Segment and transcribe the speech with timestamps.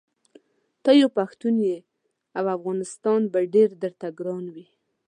[0.83, 1.77] ته یو پښتون یې
[2.37, 4.65] او افغانستان به ډېر درته ګران وي.